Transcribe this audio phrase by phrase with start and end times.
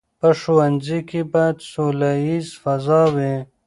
[0.19, 3.35] په ښوونځي کې باید سوله ییزه فضا وي.